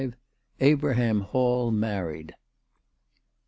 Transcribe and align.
ABRAHAM 0.61 1.21
HALL 1.31 1.69
MARRIED. 1.69 2.35